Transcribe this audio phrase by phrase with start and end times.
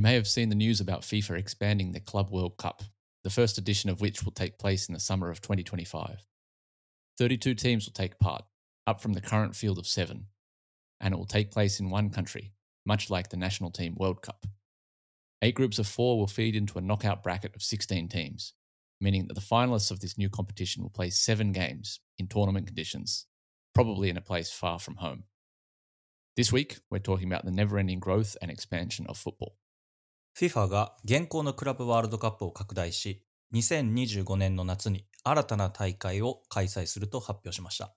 [0.00, 2.82] You may have seen the news about FIFA expanding the Club World Cup,
[3.22, 6.26] the first edition of which will take place in the summer of 2025.
[7.18, 8.42] 32 teams will take part,
[8.86, 10.28] up from the current field of seven,
[11.02, 12.54] and it will take place in one country,
[12.86, 14.46] much like the national team World Cup.
[15.42, 18.54] Eight groups of four will feed into a knockout bracket of 16 teams,
[19.02, 23.26] meaning that the finalists of this new competition will play seven games in tournament conditions,
[23.74, 25.24] probably in a place far from home.
[26.38, 29.59] This week, we're talking about the never ending growth and expansion of football.
[30.40, 33.22] FIFA が現行のクラブワールドカップを拡大し、
[33.52, 37.94] 2025年の夏に新たな大会を開催すると発表しました。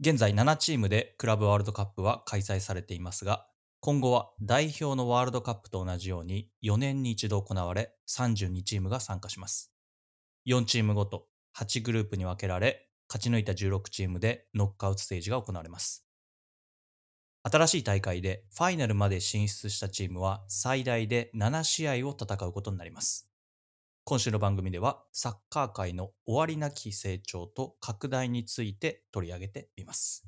[0.00, 3.46] 現在7チームでクラブワールドカップは開催されていますが、
[3.78, 9.72] 今後は代表のワールドカップと同じように4年に一度行われ32チームが参加します。
[10.48, 16.09] 4チームごと8グループに分けられ、勝ち抜いた16チームでノックアウトステージが行われます。
[17.42, 23.30] 新しい大会でファイナルまで進出したチームは最大で7試合を戦うことになります。
[24.04, 30.26] 今週の番組ではサッカー界の終わりなき成長と拡大について取り上げてみます。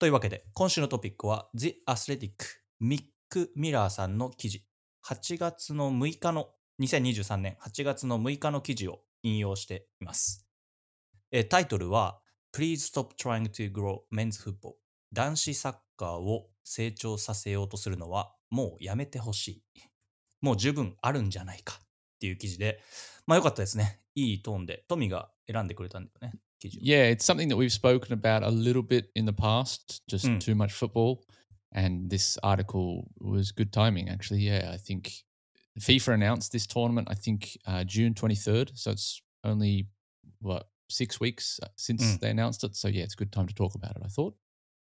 [0.00, 2.32] というわけで今週のトピックは The Athletic
[2.80, 4.64] ミック・ミラーさんの記事
[5.06, 6.48] 8月の6日の
[6.80, 10.44] 2023年8月の6日の記事を引用しています。
[11.50, 12.18] タイトルは
[12.52, 14.81] Please stop trying to grow men's football
[15.12, 19.62] 男子サッカーを成長させようとするのはもうやめてほしい。
[20.40, 21.86] もう十分あるんじゃないかっ
[22.18, 22.80] ていう記事で、
[23.26, 24.00] まあよかったですね。
[24.14, 26.80] いいトーンで、トミが選んでくれたんだよね、記事を。
[26.82, 30.38] Yeah, it's something that we've spoken about a little bit in the past, just Mm.
[30.40, 31.20] too much football.
[31.74, 34.42] And this article was good timing, actually.
[34.44, 35.08] Yeah, I think
[35.80, 38.72] FIFA announced this tournament, I think uh, June 23rd.
[38.74, 39.88] So it's only,
[40.40, 42.20] what, six weeks uh, since Mm.
[42.20, 42.76] they announced it.
[42.76, 44.34] So yeah, it's a good time to talk about it, I thought.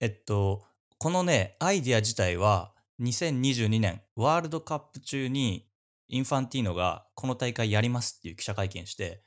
[0.00, 0.64] えっと、
[0.98, 5.66] このね、アイディア自体は2022年ワールドカップ中に
[6.08, 9.22] インファンティーノがこの大会やりますっていう記者会見して、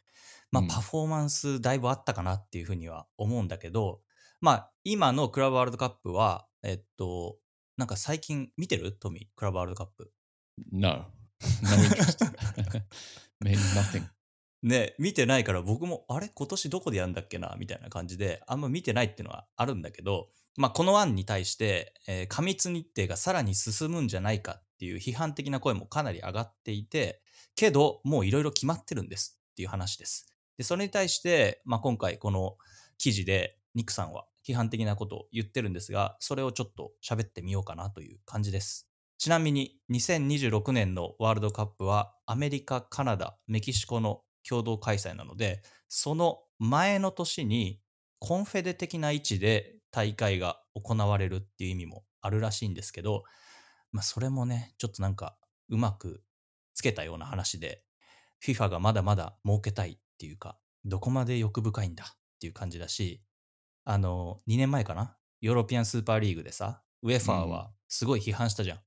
[0.51, 4.01] まあうんパフォーマンスだいぶあったかなっていうふうには思うんだけど、
[4.41, 7.37] まあ今のクラブワールドカップは、えっと、
[7.77, 8.93] なんか最近見てる？
[8.93, 10.11] トミー、クラブワールドカップ。
[10.71, 10.89] No,
[11.61, 12.25] no interest.
[13.45, 14.05] Nothing.
[14.63, 16.29] ね、見てないから僕も、あれ？
[16.33, 17.55] 今年どこでやるんだっけな？
[17.59, 27.21] みたいな感じで、あんま見てないっていうのはあるんだけど、まあこの案に対して、えー過密日程がさらに進むんじゃないかっていう批判的な声もかなり上がっていて、
[27.55, 30.33] けど、もういろいろ決まってるんですっていう話です。
[30.57, 32.55] で、それに対して、まあ今回この
[32.97, 38.87] 記事でニックさんは批判的なことを言ってるんですが、それをちょっと喋ってみようかなという感じです。
[39.17, 47.81] ちなみに2026年のワールドカップはアメリカ、カナダ、メキシコの共同開催なので、その前の年に
[48.19, 53.23] コンフェデ的な位置で大会が行われるっていう意味もあるらしいんですけど、
[53.91, 55.37] まあそれもね、ちょっとなんか
[55.69, 56.23] うまく
[56.73, 57.83] つけたような話で、
[58.43, 63.21] FIFA がまだまだ儲けたいっていうか、どこまで欲深いんだっていう感じだし、
[63.85, 65.17] あの、2年前かな？
[65.41, 68.79] ヨーロピアンスーパーリーグでさ、ウェファーはすごい批判したじゃん。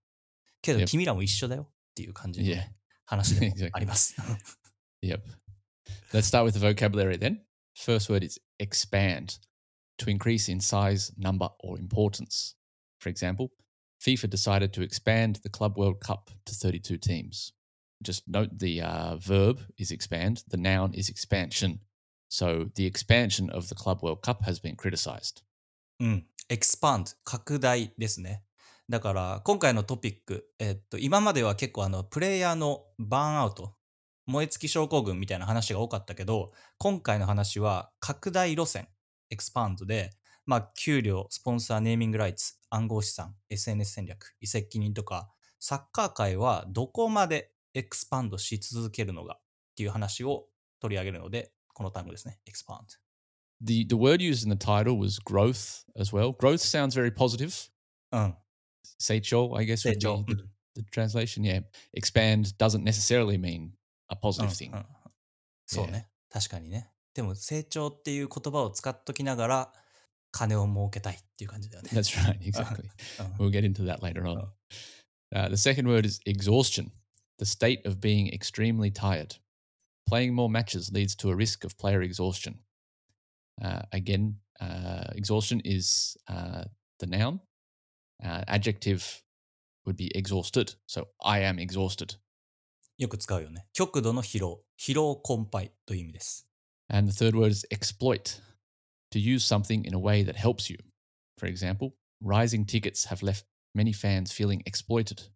[0.62, 4.16] けど.君らも一緒だよっていう感じの.ね、話でも.あります。
[5.02, 5.20] Yep.
[6.13, 7.41] Let's start with the vocabulary then.
[7.75, 9.39] First word is expand,
[9.97, 12.55] to increase in size, number, or importance.
[12.99, 13.51] For example,
[14.01, 17.53] FIFA decided to expand the Club World Cup to 32 teams.
[18.03, 21.79] Just note the uh, verb is expand, the noun is expansion.
[22.29, 25.43] So the expansion of the Club World Cup has been criticized.
[25.99, 26.25] うん。
[26.49, 28.43] expand、拡大ですね。
[28.89, 33.74] だから、今回のトピック、えっと、今までは結構あの、プレイヤーのバーンアウト、
[34.26, 38.88] 燃え尽き症候群みたいな話が多かったけど、今回の話は拡大路線、
[39.32, 40.10] expand で、
[40.44, 50.46] まあ、給料、スポンサー、ネーミングライツ、暗号資産、SNS 戦略、移籍人とか、サッカー界はどこまでエクスパンドし続けるのかっていう話を
[50.80, 52.82] 取り上げるので、この単語ですね、expand。
[53.60, 56.32] The, the word used in the title was growth as well.
[56.36, 57.70] Growth sounds very positive.
[58.12, 58.34] うん。
[59.00, 60.24] Seicho, I guess, 成 would 長。
[60.24, 60.42] be the,
[60.74, 61.42] the translation.
[61.42, 61.62] Yeah.
[61.94, 63.72] Expand doesn't necessarily mean
[64.07, 64.73] a うん positive thing.
[64.73, 64.85] うん
[65.65, 66.09] そうね。
[66.29, 66.91] 確かにね。
[67.13, 69.73] でも成長っていう言葉を使っときながら、
[70.31, 71.89] 金を儲けたいっていう感じだよね。
[71.93, 72.89] That's right, exactly.
[73.39, 74.39] うん We'll get into that later on.
[74.39, 74.49] Oh.
[75.33, 76.91] Uh, the second word is exhaustion,
[77.37, 79.37] the state of being extremely tired.
[80.07, 82.59] Playing more matches leads to a risk of player exhaustion.
[83.61, 86.65] Uh, again, uh, exhaustion is uh,
[86.99, 87.39] the noun.
[88.23, 89.23] Uh, adjective
[89.85, 90.75] would be exhausted.
[90.85, 92.15] So I am exhausted.
[92.98, 93.66] よく使うよね。
[93.72, 94.62] 極度の疲労。
[94.78, 96.48] 疲労困憊という意味です。
[96.88, 98.40] And the third word is exploit,
[99.10, 100.78] to use something in a way that helps you.
[101.38, 103.44] For example, rising tickets have left
[103.74, 105.30] many fans feeling exploited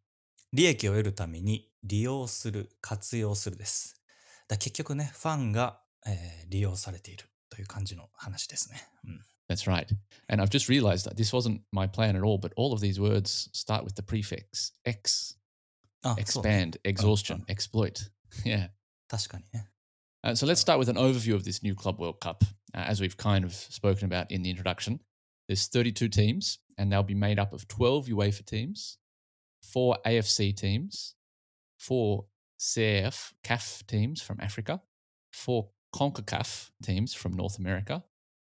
[0.53, 4.01] 利益を得るために利用する、活用するです。
[4.49, 8.83] だ結局ね、ファンが、えー利用されているという感じの話ですね。
[9.05, 9.87] うん、That's right.
[10.29, 13.01] And I've just realized that this wasn't my plan at all, but all of these
[13.01, 15.37] words start with the prefix X
[16.18, 18.10] expand, exhaustion, exploit.
[18.44, 18.70] Yeah.
[19.08, 19.70] 確かにね。
[20.24, 22.44] Uh, so let's start with an overview of this new Club World Cup.
[22.74, 25.00] Uh, as we've kind of spoken about in the introduction,
[25.48, 28.98] there's 32 teams, and they'll be made up of 12 UEFA teams,
[29.62, 31.14] four AFC teams,
[31.78, 32.26] four
[32.60, 34.82] CAF CAF teams from Africa,
[35.32, 38.04] four CONCACAF teams from North America,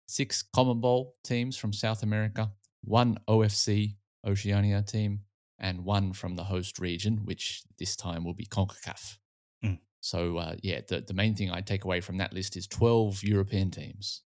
[0.07, 2.51] six Common Bowl teams from South America,
[2.83, 3.95] one OFC
[4.25, 5.21] Oceania team,
[5.61, 9.17] and one from the host region, which this time will be CONCACAF.
[9.63, 9.79] Mm.
[10.01, 13.23] So uh, yeah, the, the main thing I take away from that list is 12
[13.23, 14.21] European teams.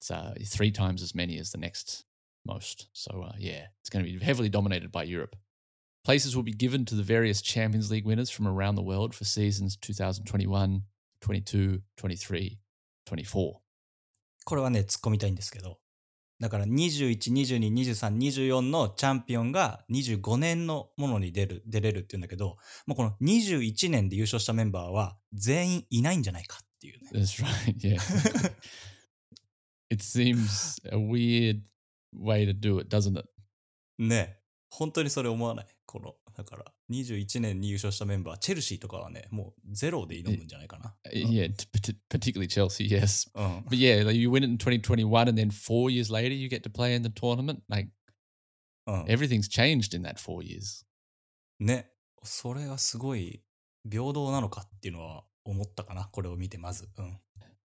[0.00, 2.04] It's uh, three times as many as the next
[2.44, 2.88] most.
[2.92, 5.36] So uh, yeah, it's going to be heavily dominated by Europe.
[6.04, 9.24] Places will be given to the various Champions League winners from around the world for
[9.24, 10.82] seasons 2021,
[11.20, 12.58] 22, 23,
[13.06, 13.60] 24.
[14.44, 15.77] これはね、突っ込みたいんですけど。
[16.39, 22.57] だから21、22、23、24のチャンピオンが25年のものに出る、出れるっていうんだけど、
[22.87, 27.09] もうこの21年で優勝したメンバーは全員いないんじゃないかっていうね。
[27.13, 27.75] That's right.
[27.77, 27.99] Yeah.
[29.89, 31.63] it seems a weird
[32.15, 33.27] way to do it, doesn't it?
[33.97, 34.37] ね
[34.69, 35.67] 本当にそれ思わない？
[35.89, 40.95] この、だから21年に優勝したメンバー、チェルシーとかはね、もうゼロで挑むんじゃないかな。
[41.11, 41.51] Uh, Yeah,
[42.11, 43.27] particularly Chelsea, yes.
[43.33, 43.65] うん。
[43.67, 46.69] But yeah, like you win it in 2021 and then four years later you get to
[46.71, 47.61] play in the tournament.
[47.67, 47.89] Like
[48.85, 49.03] うん。
[49.05, 50.85] everything's changed in that four years.
[51.59, 51.89] ね、
[52.21, 53.41] それはすごい
[53.89, 56.87] 平等なのかっていうのは思ったかな、これを見てまず。
[56.99, 57.19] うん。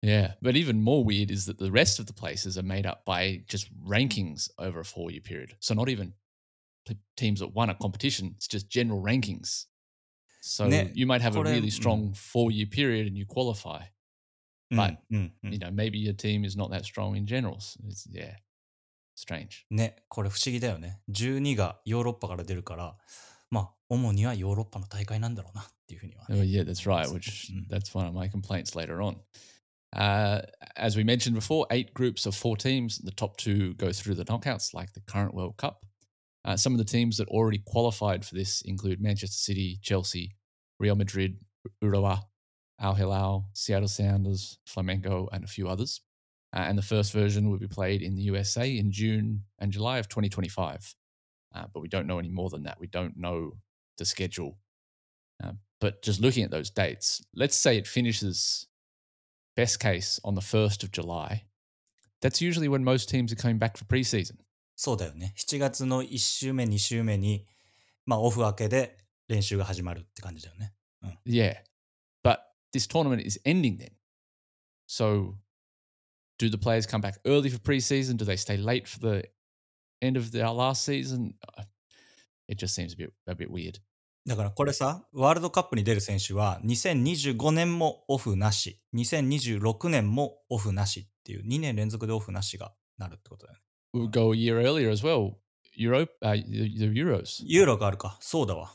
[0.01, 0.35] Yeah.
[0.41, 3.43] But even more weird is that the rest of the places are made up by
[3.49, 5.57] just rankings over a four year period.
[5.59, 6.13] So not even
[7.16, 9.66] teams that won a competition, it's just general rankings.
[10.42, 11.72] So Ne- you might have a kore- really mm.
[11.72, 13.82] strong four year period and you qualify.
[14.72, 17.56] うん But- うんうん You know, maybe your team is not that strong in general.
[17.60, 18.36] So It's, yeah,
[19.16, 19.66] strange.
[19.70, 21.00] ね、これ不思議だよね。
[21.10, 22.96] 12がヨーロッパから出るから、
[23.50, 27.04] まあ、主にはヨーロッパの大会なんだろうなっていうふうには、 Oh, yeah, that's right.
[27.06, 27.12] Yes.
[27.12, 27.66] Which Mm.
[27.68, 29.16] that's one of my complaints later on.
[29.92, 30.42] Uh,
[30.76, 32.98] as we mentioned before, eight groups of four teams.
[33.04, 35.84] The top two go through the knockouts, like the current World Cup.
[36.45, 40.35] Uh, some of the teams that already qualified for this include Manchester City, Chelsea,
[40.79, 41.37] Real Madrid,
[41.83, 42.21] Urawa,
[42.79, 46.01] Al Hilal, Seattle Sounders, Flamengo, and a few others.
[46.55, 49.97] Uh, and the first version will be played in the USA in June and July
[49.97, 50.95] of 2025.
[51.53, 52.79] Uh, but we don't know any more than that.
[52.79, 53.53] We don't know
[53.97, 54.57] the schedule
[55.43, 58.67] uh, but just looking at those dates, let's say it finishes
[59.55, 61.43] best case on the 1st of July.
[62.21, 64.37] That's usually when most teams are coming back for preseason.
[64.75, 65.33] そうだよね。
[65.37, 67.45] 7月の1週目、2週目に、
[68.05, 70.73] まあ、オフ明けで練習が始まるって感じだよね。
[71.25, 71.55] Yeah.
[72.23, 72.39] But
[72.73, 73.91] this tournament is ending then.
[74.87, 75.35] So
[76.37, 78.17] do the players come back early for preseason?
[78.17, 79.29] Do they stay late for the
[80.01, 81.35] end of their last season?
[81.57, 81.63] Uh,
[82.47, 83.81] It just seems a bit a bit weird.
[84.27, 93.63] だからこれさ、ワールドカップに出る選手は2025年もオフなし、2026年もオフなしっていう2年連続でオフなしがなるってことだよね。
[93.94, 95.38] We'll go a year earlier as well.
[95.74, 97.42] Europe, uh, the, the Euros.
[97.44, 98.70] ユーロがあるか、そうだわ。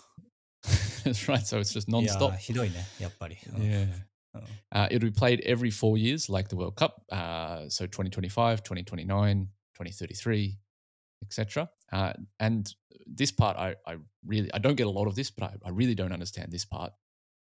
[1.03, 1.46] That's right.
[1.46, 2.34] So it's just いや non-stop.
[2.34, 3.38] ーひどいね、やっぱり。
[3.55, 3.88] うん Yeah.
[4.34, 4.41] Oh.
[4.72, 7.01] Uh, it'll be played every four years, like the World Cup.
[7.10, 10.58] Uh, so 2025, 2029, 2033,
[11.24, 11.70] etc.
[11.94, 12.74] Uh, and
[13.08, 15.70] this part, I, I really, I don't get a lot of this, but I, I
[15.70, 16.91] really don't understand this part.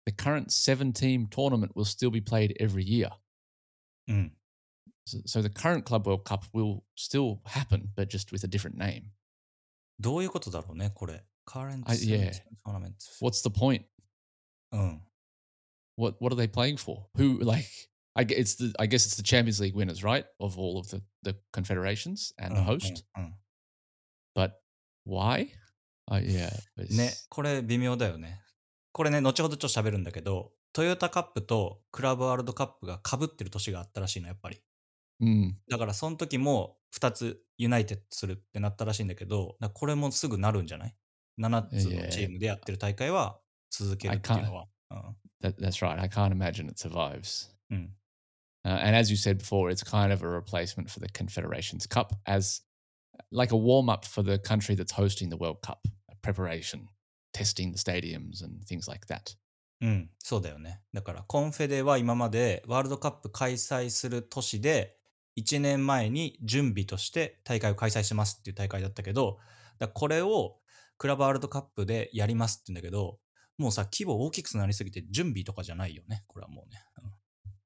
[0.06, 3.10] The current seven-team tournament will still be played every year.
[4.08, 4.32] うん。
[5.09, 8.77] So, so the current Club World Cup will still happen, but just with a different
[8.77, 9.11] name.
[10.01, 11.25] どういうことだろうね、これ。
[11.47, 12.33] current I- yeah.
[12.65, 12.95] tournament.
[13.21, 13.85] What's the point?
[14.73, 15.03] うん。
[15.97, 17.07] What What are they playing for?
[17.17, 17.67] Who like?
[18.15, 20.25] I it's the I guess it's the Champions League winners, right?
[20.41, 23.05] Of all of the the confederations and the うん host.
[23.17, 23.35] うんうん
[24.37, 24.53] But
[25.07, 25.49] why?
[26.11, 26.51] Uh, yeah.
[26.97, 28.41] ね、これ微妙だよね。
[28.93, 34.63] これね、後ほどちょっと喋るんだけど、トヨタカップとクラブワールドカップが被ってる年があったらしいの、やっぱり。
[35.23, 40.95] Mm, だからその時も2つユナイテッドするってなったらしいんだけど、だこれもすぐなるんじゃない
[41.41, 43.39] ?7 つのチームでやってる大会は
[43.71, 44.69] 続けるっていうのは。
[45.43, 45.99] that, that's right.
[45.99, 47.51] I can't imagine it survives.
[47.71, 47.77] うん。
[47.77, 47.95] うん
[48.65, 52.13] Uh, and as you said before, it's kind of a replacement for the Confederations Cup
[52.27, 52.61] as
[53.31, 56.89] like a warm up for the country that's hosting the World Cup, a preparation,
[57.33, 59.37] testing the stadiums and things like that.
[59.81, 60.83] うん、そうだよね。
[60.93, 64.98] だからコンフェデは今までワールドカップ開催する年で
[65.39, 69.39] 1年前に準備として大会を開催しますっていう大会だったけど、
[69.79, 70.57] だこれを
[70.99, 73.19] クラブワールドカップでやりますって言うんだけど、
[73.57, 76.25] もうさ、規模大きくなりすぎて準備とかじゃないよね。
[76.27, 76.83] これはもうね。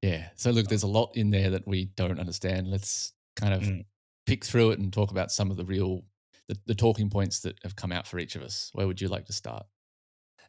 [0.02, 0.32] Yeah.
[0.36, 2.70] So look, there's a lot in there that we don't understand.
[2.70, 3.86] Let's kind of うん。
[4.26, 6.02] pick through it and talk about some of the real
[6.48, 8.70] the, the talking points that have come out for each of us.
[8.74, 9.66] Where would you like to start?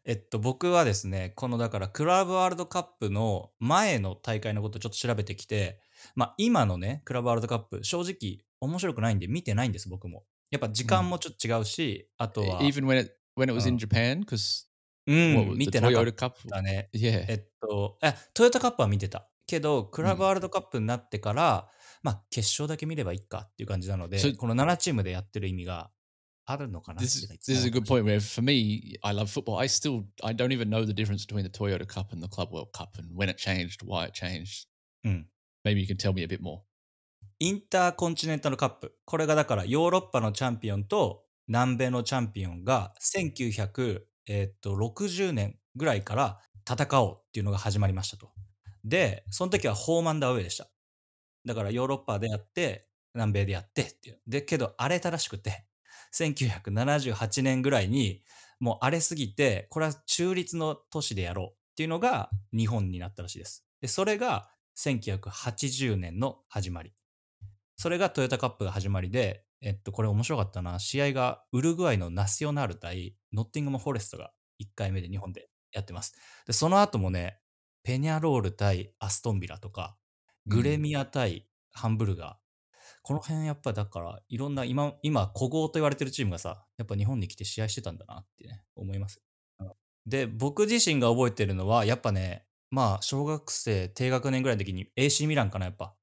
[0.06, 5.80] えっと、僕はですね、このだからクラブワールドカップの前の大会のことをちょっと調べてきて、
[6.16, 10.24] まあ今のね、クラブワールドカップ、正直面白くないんで見てないんです、僕も。
[10.52, 13.80] やっぱ時間もちょっと違うし、あとは、Even when it when it was in Uh.
[13.80, 14.66] Japan, because
[15.06, 16.34] うん、見てなかっ?
[16.50, 16.90] たね。
[16.94, 17.26] Yeah.
[17.28, 19.30] えっと、え、トヨタカップは見てた。
[19.46, 21.70] けど、クラブワールドカップになってから、
[22.02, 25.92] まあ、決勝だけ見ればいいかっていう感じなので、この7チームでやってる意味が
[26.46, 28.04] あるのかな This this is a 伝 good point.
[28.04, 29.58] Where for me, I love football.
[29.60, 32.52] I still I don't even know the difference between the Toyota Cup and the Club
[32.52, 34.68] World Cup and when it changed, why it changed.
[35.04, 35.28] うん。
[35.64, 36.62] Maybe you can tell me a bit more.
[37.40, 38.96] インターコンチネンタルカップ。
[39.06, 46.40] これがだからヨーロッパのチャンピオンと南米のチャンピオンが1960年ぐらいから
[46.70, 48.32] 戦おうっていうのが始まりましたと。
[48.86, 50.70] で、その時はホーマンダウェイでした。
[51.46, 54.20] だからヨーロッパでやって、南米でやってっていう。
[54.28, 55.66] で、けど荒れたらしくて、
[56.14, 58.24] 1978年ぐらいに
[58.60, 63.66] もう荒れすぎて、これは中立の都市でやろうっていうのが日本になったらしいです。
[63.82, 66.94] で、それが1980年の始まり。
[67.76, 70.80] それがトヨタカップが始まりで、えっと、これ面白かったな。
[70.80, 76.16] 試合がウルグアイのナショナル対ノッティングム・フォレストが1回目で日本でやってます。
[76.46, 77.40] で、その後もね、
[77.84, 79.98] ペニャロール対アストンビラとか、
[80.46, 82.44] グレミア対ハンブルガー。
[83.02, 89.22] この辺やっぱだから、いろんな今、今、古豪と言われてるチームがさ、やっぱ日本に来て試合してたんだなってね、思います。
[89.60, 89.72] うん
[90.06, 95.94] で、僕自身が覚えてるのは、やっぱね、まあ、小学生低学年ぐらいの時に AC ミランかな、やっぱ。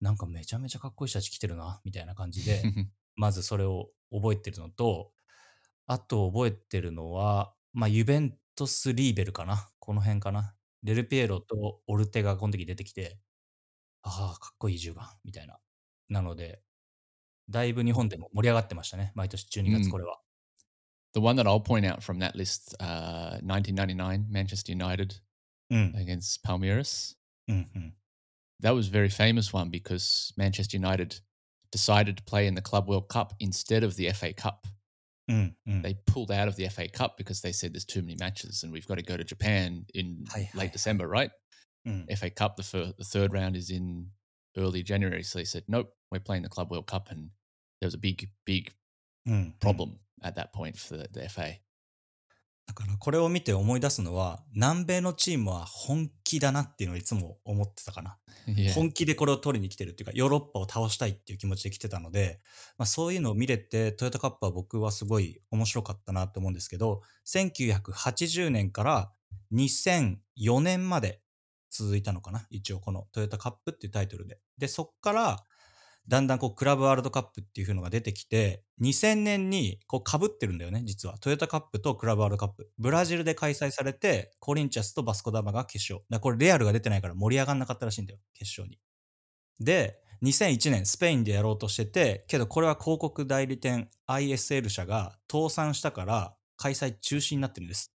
[0.00, 2.62] なんかめちゃめちゃかっこいい人たち来てるな、みたいな感じで、
[3.16, 5.12] まずそれを覚えてるのと、
[5.86, 9.68] あと覚えてるのは、まあ、ユベントス・リーベルかな。
[9.78, 10.56] この辺かな。
[10.82, 13.18] デルピエロとオルテがこの時出てきて、
[14.00, 15.60] ああ、かっこいい10番、みたいな。
[16.08, 16.62] なので、
[17.50, 19.12] だいぶ日本でも盛り上がってましたね。
[19.14, 20.18] 毎年12うん月これは。
[21.12, 25.25] The one that I'll point out from that list, uh, 1999 Manchester United
[25.72, 26.00] mm.
[26.00, 27.14] against Palmeiras.
[27.50, 27.88] Mm-hmm.
[28.60, 31.20] That was a very famous one because Manchester United
[31.70, 34.66] decided to play in the Club World Cup instead of the FA Cup.
[35.30, 35.82] Mm, mm.
[35.82, 38.72] They pulled out of the FA Cup because they said there's too many matches and
[38.72, 40.72] we've got to go to Japan in late.
[40.72, 41.30] December, right?
[41.86, 42.16] Mm.
[42.16, 44.08] FA Cup, the, fir- the third round is in
[44.56, 45.22] early January.
[45.22, 47.10] So they said, nope, we're playing the Club World Cup.
[47.10, 47.30] And
[47.80, 48.72] there was a big, big
[49.28, 49.60] mm, mm.
[49.60, 51.56] problem at that point for the, the FA.
[52.66, 58.18] だからこれを見て思い出すのは、南米のチームは本気だなっていうのをいつも思ってたかな。
[58.48, 58.72] Yeah.
[58.74, 62.40] 本気でこれを取りに来てるっていうか、ヨーロッパを倒したいっていう気持ちで来てたので、
[62.76, 69.12] まあ、そういうのを見れて、トヨタカップは僕はすごい面白かったなと思うんですけど、1980年から
[69.52, 71.20] 2004年まで
[71.70, 74.38] 続いたのかな一応このトヨタカップっていうタイトルで。
[74.58, 75.44] で、そっから、
[76.08, 81.18] だんだんこうクラブワールドカップっていう風のが出てきて、2000年にこう被ってるんだよね、実は。
[81.18, 82.70] トヨタカップとクラブワールドカップ。
[82.78, 86.04] ブラジルで開催されて、コリンチャスとバスコダマが決勝。
[86.08, 88.78] だこれレアルが出てないから盛り上がんなかったらしいんだよ、決勝に。
[89.60, 97.92] で、2001年スペインでやろうとしてて、けどこれは広告代理店 ISL 社が倒産したから開催中止になってるんです。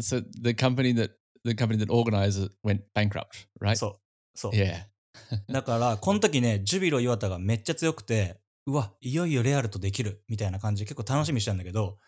[0.00, 1.12] So the company that
[1.44, 3.76] the company that organized it went bankrupt, right?
[3.76, 3.94] そう。
[4.34, 4.52] そう。
[4.52, 4.91] Yeah.
[5.48, 11.98] だから、この時ね、ジュビロ磐田がめっちゃ強くて、うわ、いよいよレアルとできるみたいな感じで結構楽しみにしたんだけど、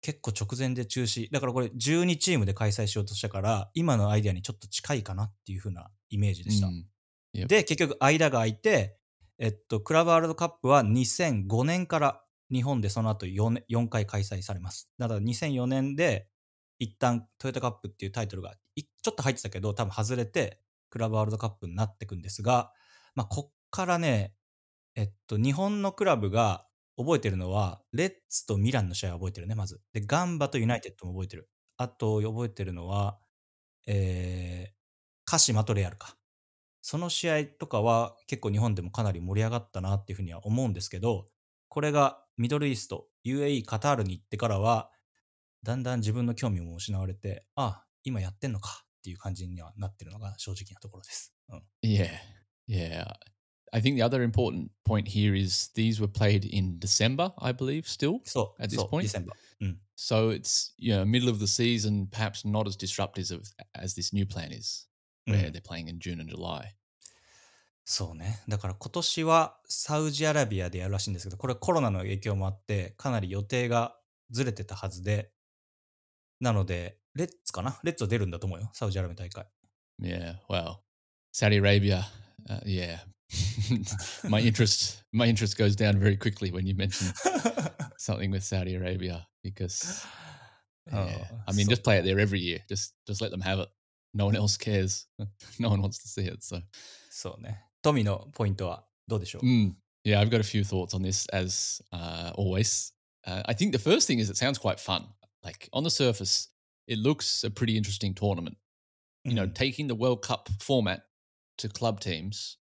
[0.00, 1.30] 結構直前で中止。
[1.30, 6.66] だからこれ12チームで開催しようとしたから、今のアイデアにちょっと近いかなっていう風なイメージでした。
[6.66, 6.84] Mm.
[7.34, 7.46] Yep.
[7.46, 8.98] で、結局間が空いて、
[9.38, 12.22] えっと、クラブワールドカップは2005年から
[12.52, 14.90] 日本でその後 4, 4回開催されます。
[14.98, 16.28] だから2004年で
[16.78, 20.60] 一旦トヨタカップっていうタイトルがいちょっと入ってたけど、多分外れて
[20.92, 22.70] クラブワールドカップになっていくんですが、
[23.14, 24.34] まあ、こっからね、
[24.94, 26.66] えっと、日本のクラブが
[26.98, 29.80] 覚えてるのは、レッツとミランの試合は覚えてるね、まず。
[29.94, 31.48] で、ガンバとユナイテッドも覚えてる。
[31.78, 33.18] あと、覚えてるのは、
[33.86, 34.72] えー、
[35.24, 36.18] 鹿島とレアルか。
[36.82, 41.26] その試合とかは結構日本でもかなり盛り上がったなっていうふうには思うんですけど、
[41.68, 44.90] これがミドルイースト、UAE、カタールに行ってからは、
[45.62, 51.34] だんだん自分の興味も失われて、あ、今やってんのかっていう感じにはなってるのが正直なところです。
[51.48, 51.62] うん。
[51.82, 52.08] Yeah.
[52.68, 53.12] Yeah.
[53.72, 57.82] I think the other important point here is these were played in December, I believe,
[57.86, 58.20] still.
[58.24, 59.00] そう、At this そう、point？
[59.02, 59.66] ディセンバー。
[59.66, 59.80] うん。
[59.96, 63.42] So it's you know middle of the season, perhaps not as disruptive of,
[63.74, 64.88] as this new plan is,
[65.26, 66.74] う where ん they're playing in June and July.
[67.84, 68.42] そうね。
[68.46, 73.98] だから今年はサウジアラビアでやるらしいんですけど、これコロナの影響もあって、かなり予定が
[74.30, 75.32] ずれてたはずで、
[76.40, 79.45] なので、レッツかなレッツは出るんだと思うよ、サウジアラビア大会。
[79.99, 80.83] Yeah, well,
[81.31, 82.05] Saudi Arabia,
[82.49, 82.99] uh, yeah.
[84.29, 87.11] my interest, my interest goes down very quickly when you mention
[87.97, 90.05] something with Saudi Arabia because,
[90.91, 91.17] yeah.
[91.19, 92.59] Oh, I mean, so- just play it there every year.
[92.69, 93.69] Just, just let them have it.
[94.13, 95.07] No one else cares.
[95.59, 96.43] no one wants to see it.
[96.43, 96.61] So,
[97.09, 97.63] そうね。
[97.81, 102.93] 富のポイントはどうでしょう、 mm, yeah, I've got a few thoughts on this as uh, always.
[103.25, 105.07] Uh, I think the first thing is it sounds quite fun.
[105.43, 106.49] Like on the surface,
[106.86, 108.56] it looks a pretty interesting tournament.
[109.24, 109.54] you know, Mm.
[109.54, 111.06] taking the World Cup format
[111.58, 112.56] to club teams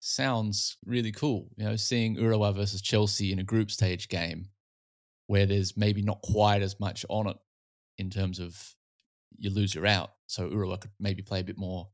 [0.00, 1.50] sounds really cool.
[1.56, 4.48] You know, seeing Urawa versus Chelsea in a group stage game
[5.26, 7.36] where there's maybe not quite as much on it
[7.98, 8.74] in terms of
[9.36, 10.12] you lose, you're out.
[10.28, 11.88] So Urawa could maybe play a bit more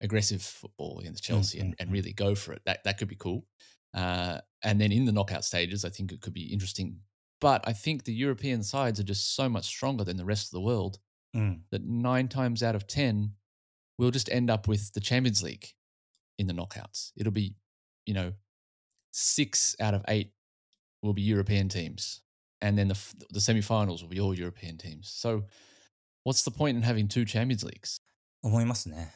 [0.00, 1.92] aggressive football against Chelsea and, and mm.
[1.94, 2.62] really go for it.
[2.66, 3.46] That that could be cool.
[3.94, 7.00] Uh, and then in the knockout stages, I think it could be interesting.
[7.40, 10.52] But I think the European sides are just so much stronger than the rest of
[10.52, 10.98] the world
[11.36, 11.64] うん。
[11.70, 13.32] that nine times out of 10,
[13.98, 15.74] we'll just end up with the Champions League
[16.38, 17.12] in the knockouts.
[17.16, 17.54] It'll be,
[18.06, 18.32] you know,
[19.12, 20.32] six out of eight
[21.02, 22.22] will be European teams.
[22.60, 22.98] And then the,
[23.30, 25.10] the semi-finals will be all European teams.
[25.10, 25.44] So
[26.24, 28.00] what's the point in having two Champions Leagues?
[28.42, 29.12] 思いますね。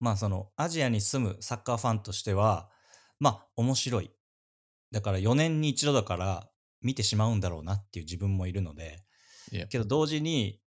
[0.00, 2.68] まあそのアジアに住むサッカーファンとしては、
[3.18, 4.10] まあ面白い。
[4.92, 6.48] だから4年に一度だから
[6.82, 9.00] 見てしまうんだろうなっていう自分もいるので.
[9.68, 10.60] けど同時に、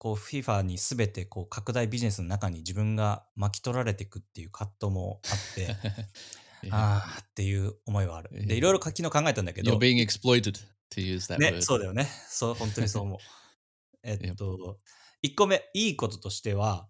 [0.00, 5.76] こう FIFA に全てこう拡大ビジネスの中に自分が巻き取られていくっていう葛藤もあって.
[6.72, 8.30] あーっていう思いはある。
[8.32, 10.58] ええで、いろいろ昨日考えたんだけ You're ど、being exploited,
[10.90, 11.62] to use that ね、word.
[11.62, 12.08] そうだよね。
[12.28, 13.18] そう、本当にそう思う。
[14.02, 14.80] えっと、
[15.22, 16.88] 1個目、いいこととしては、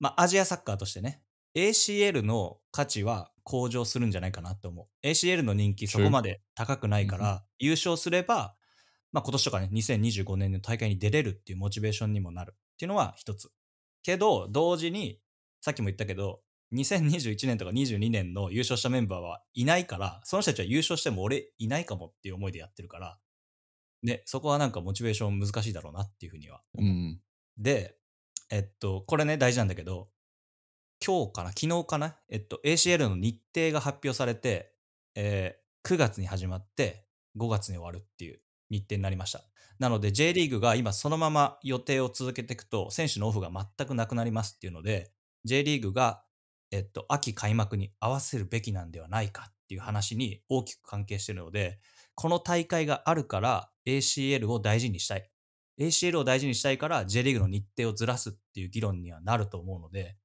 [0.00, 1.22] まあ、アジアサッカーとしてね、
[1.54, 5.06] ACL の価値は向上するんじゃないかなと思う。
[5.06, 8.56] ACL の人気.そこまで高くないから、優勝すれば、
[9.12, 13.50] まあ、今年とかね、2025年の大会に出れるっていうモチベーションにもなるっていうのは一つ。
[14.02, 15.20] けど、同時に、
[15.60, 16.40] さっきも言ったけど、
[16.74, 23.18] 2021年とか22年の優勝したメンバーはいないから、その人たちは優勝しても俺いないかもっていう思いでやってるから、
[24.02, 26.90] ね、そこはなんかモチベーション難しいだろうなっていうふうには思う。
[26.90, 27.16] Mm.
[27.56, 27.96] で、
[28.50, 30.10] えっと、これね、大事なんだけど、
[31.04, 34.74] 今日かな、昨日かな、えっと、ACL の日程が発表されて、
[35.14, 37.06] えー9月に始まって、
[37.38, 39.42] 5月に終わるっていう日程になりました。
[39.78, 45.12] なので、J リーグが今そのまま予定を続けていくと、選手のオフが全くなくなりますっていうので、
[45.44, 46.22] J リーグが、
[46.70, 51.78] えっと、秋開幕に合わせるべきなんではないかっていう話に大きく関係しているので、
[52.14, 55.30] この大会があるから ACL を大事にしたい。
[55.78, 60.16] ACL を大事にしたいから J リーグの日程をずらすっていう議論にはなると思うので、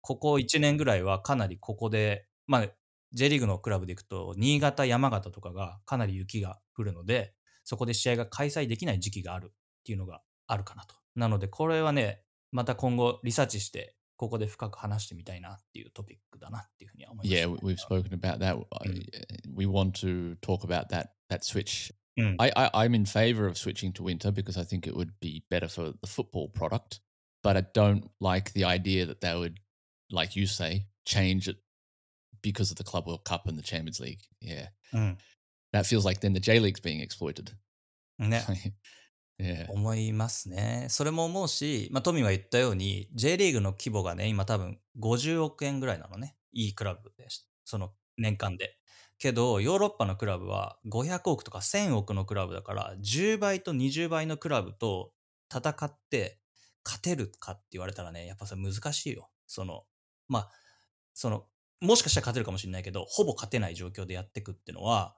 [0.00, 2.66] ここ1年ぐらいはかなりここで、まあ、
[3.12, 7.32] J リーグのクラブでいくと、新潟、山形とかがかなり雪が降るので、
[7.66, 9.50] そこで試合が開催できない時期があるっ
[9.84, 10.94] ていうのがあるかなと。
[11.16, 17.58] なので、これはね、また今後リサーチして、ここで深く話してみたいなっていうトピックだなっていうふうには思います、Yeah, ね。
[17.60, 18.56] we- we've spoken about that.
[18.86, 19.02] Mm.
[19.52, 21.92] We want to talk about that that switch.
[22.16, 22.36] Mm.
[22.38, 25.44] I, I I'm in favor of switching to winter because I think it would be
[25.50, 27.00] better for the football product.
[27.42, 29.56] But I don't like the idea that they would,
[30.10, 31.58] like you say, change it
[32.42, 34.20] because of the Club World Cup and the Champions League.
[34.40, 35.18] Yeah, うん。
[35.72, 37.52] That feels like then the J League's being exploited.
[38.18, 38.44] ね。
[39.38, 40.86] yeah, 思いますね。
[40.88, 46.36] それも思うし、まあ、トミーは言ったように、J リーグの規模がね、今多分50億円ぐらいなのね。
[46.52, 47.48] いいクラブです。
[47.64, 48.78] その年間で。
[49.18, 55.12] けど、ヨーロッパのクラブは500億とか1000億のクラブだから、10倍と20倍のクラブと
[55.54, 56.38] 戦って
[56.84, 59.30] 勝てるかって言われたらね、やっぱそれ難しいよ。
[59.46, 59.84] その、
[60.28, 60.50] まあ、
[61.14, 61.46] その、
[61.80, 65.16] もしかしたら勝てるかもしれないけど、ほぼ勝てない状況でやっていくっていうのは、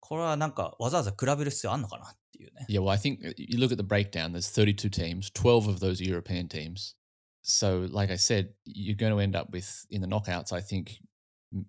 [0.00, 2.66] これはなんかわざわざ比べる必要あんのかなっていうね。
[2.68, 2.80] yeah.
[2.80, 4.32] Well, I think uh, you look at the breakdown.
[4.32, 5.30] There's 32 teams.
[5.30, 6.94] 12 of those are European teams.
[7.42, 10.52] So, like I said, you're going to end up with in the knockouts.
[10.52, 10.98] I think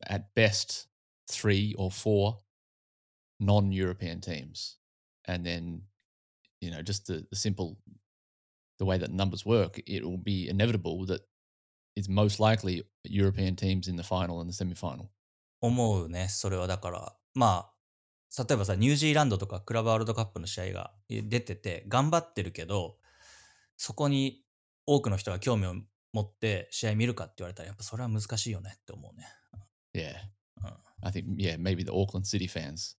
[0.07, 0.87] at best
[1.29, 2.39] three or four
[3.39, 4.77] non-European teams,
[5.25, 5.83] and then
[6.59, 7.77] you know just the, the simple
[8.79, 11.21] the way that numbers work, it will be inevitable that
[11.95, 15.09] it's most likely European teams in the final and the semi-final.
[15.61, 17.73] 思うね、それはだから、まあ、
[18.37, 22.97] 例えばさ、ニュージーランドとかクラブワールドカップの試合がえ出てて、頑張ってるけど、
[23.77, 24.43] そこに
[24.85, 25.73] 多くの人が興味を
[26.13, 29.27] 持って試合見るかって言われたら、やっぱそれは難しいよねって思うね。
[29.93, 30.13] Yeah,
[30.61, 30.73] Uh.
[31.01, 32.97] I think yeah maybe the Auckland City fans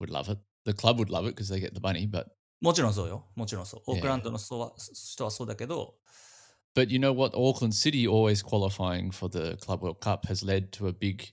[0.00, 0.40] would love it.
[0.64, 2.26] The club would love it because they get the money, but
[2.60, 3.26] もちろんそうよ。
[3.34, 3.82] もちろんそう。
[3.86, 5.94] オークラン.ドの人は人はそうだけど、
[6.74, 7.36] But you know what?
[7.36, 11.32] Auckland City always qualifying for the Club World Cup has led to a big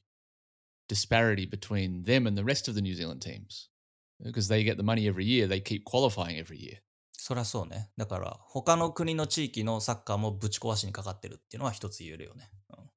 [0.89, 3.71] disparity between them and the rest of the New Zealand teams.
[4.23, 5.47] because they get the money every year.
[5.47, 6.79] They keep qualifying every year.
[7.13, 7.91] そりゃそうね。
[7.99, 12.51] だから、他の国の地域のサッカーもぶち壊しにかかってるっていうのは一つ言えるよね。
[12.71, 12.91] うん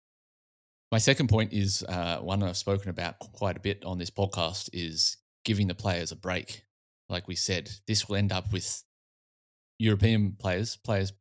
[0.92, 4.70] My second point is uh, one I've spoken about quite a bit on this podcast
[4.72, 6.66] is giving the players a break.
[7.10, 8.84] Like we said, this will end up with
[9.80, 11.12] European players, players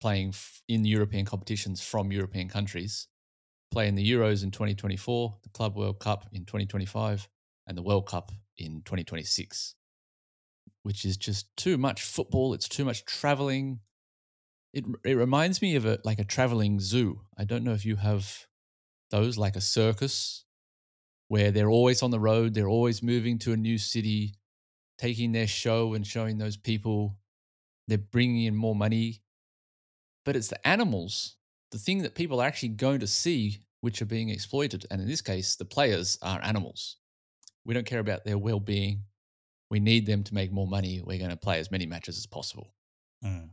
[0.00, 3.08] playing f- in European competitions from European countries,
[3.71, 7.27] playing the Euros in 2024, the Club World Cup in 2025,
[7.67, 9.75] and the World Cup in 2026,
[10.83, 12.53] which is just too much football.
[12.53, 13.79] It's too much traveling.
[14.73, 17.21] It, it reminds me of a like a traveling zoo.
[17.37, 18.47] I don't know if you have
[19.09, 20.45] those like a circus
[21.27, 24.35] where they're always on the road, they're always moving to a new city,
[24.97, 27.17] taking their show and showing those people
[27.87, 29.21] they're bringing in more money.
[30.23, 31.35] But it's the animals,
[31.71, 34.85] the thing that people are actually going to see, which are being exploited.
[34.91, 36.97] And in this case, the players are animals.
[37.65, 39.03] We don't care about their well being.
[39.69, 41.01] We need them to make more money.
[41.01, 42.67] We're going to play as many matches as possible.
[43.23, 43.51] うん。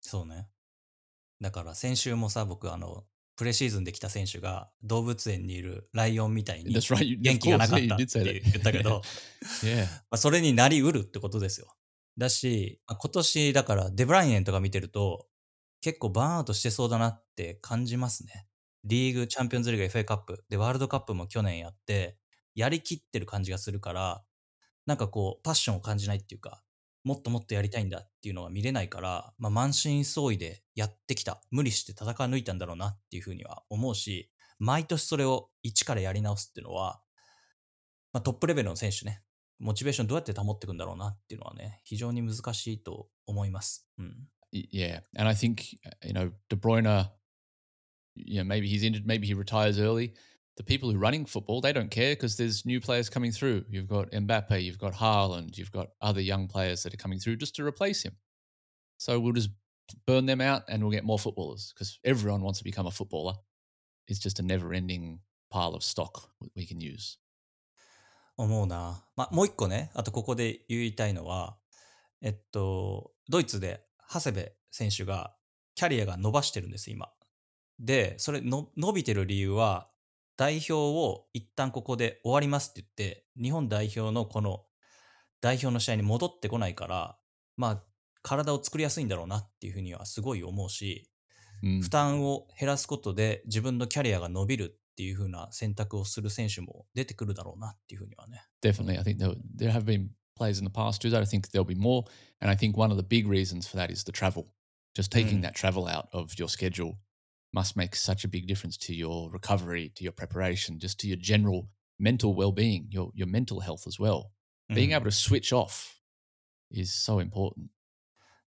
[0.00, 0.48] そうね。
[1.40, 3.04] だから先週もさ、僕あの、
[3.36, 9.02] プレシーズンで来た選手が動物園にいるライオンみたいに元気がなかったって言.ったけど.ま
[10.10, 11.74] あそれになりうるってことですよ。
[12.18, 15.26] だし、まあ今年だからデブライエンとか見てると、
[15.80, 18.46] 結構バーンアウトしてそうだなって感じますね。
[18.84, 22.18] リーグ、チャンピオンズリーグ、FA カップ、で、ワールドカップも去年やって、
[22.54, 24.24] やりきってる感じがするから、
[24.86, 26.62] なんかこう、パッションを感じないっていうか、
[27.04, 37.00] もっともっとやりたいんだっていうのが見れないから、まあ、満身創痍でやってきた、無理して戦い抜いたんだろうなっていうふうには思うし、毎年それを一からやり直すっていうのは、
[38.12, 39.22] まあ、トップレベルの選手ね、
[39.58, 43.88] モチベーションどうやって保っていくんだろうなっていうのはね、非常に難しいと思います。
[43.98, 44.28] うん。
[44.51, 47.09] Y- Yeah, and I think uh, you know De Bruyne.
[48.17, 50.13] You know, maybe he's injured, maybe he retires early.
[50.55, 53.65] The people who are running football, they don't care because there's new players coming through.
[53.69, 57.35] You've got Mbappe, you've got Haaland, you've got other young players that are coming through
[57.35, 58.15] just to replace him.
[58.97, 59.49] So we'll just
[60.07, 63.33] burn them out and we'll get more footballers because everyone wants to become a footballer.
[64.07, 65.19] It's just a never-ending
[65.51, 67.17] pile of stock we can use.
[68.37, 69.05] 思うな。
[69.15, 71.57] まあ、もう一個ね、あとここで言いたいのは、
[72.21, 75.34] えっと、ドイツで 長谷部選手が
[75.74, 77.08] キャリアが伸ばしてるんです、今。
[77.78, 79.88] で、それの伸びてる理由は、
[80.36, 84.64] 代表を一旦ここで終わりますって言って、日本代表のこの
[85.40, 87.18] 代表の試合に戻ってこないから、
[87.56, 87.84] まあ、
[88.22, 91.10] 体を作りやすいんだろうなっていうふうにはすごい思うし、
[91.62, 91.82] Mm.
[91.82, 98.42] 負担を減らすことで自分のキャリアが伸びるっていう風な選択をする選手も出てくるだろうなっていうふうにはね。
[98.62, 98.98] Definitely.
[98.98, 100.08] I think there, there have been
[100.39, 101.21] players in the past do that.
[101.21, 102.03] I think there'll be more.
[102.41, 104.47] And I think one of the big reasons for that is the travel.
[104.95, 105.41] Just taking Mm.
[105.43, 106.97] that travel out of your schedule
[107.53, 111.17] must make such a big difference to your recovery, to your preparation, just to your
[111.17, 114.31] general mental well being, your, your mental health as well.
[114.69, 115.95] うん Being able to switch off
[116.71, 117.67] is so important.